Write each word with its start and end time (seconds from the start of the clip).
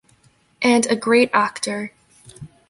And 0.63 0.87
a 0.87 0.95
great 0.95 1.29
actor. 1.31 1.93